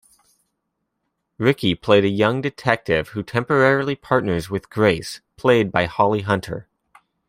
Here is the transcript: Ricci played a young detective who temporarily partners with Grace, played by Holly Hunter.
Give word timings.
Ricci 1.37 1.75
played 1.75 2.03
a 2.03 2.07
young 2.09 2.41
detective 2.41 3.09
who 3.09 3.21
temporarily 3.21 3.95
partners 3.95 4.49
with 4.49 4.67
Grace, 4.67 5.21
played 5.37 5.71
by 5.71 5.85
Holly 5.85 6.21
Hunter. 6.21 6.67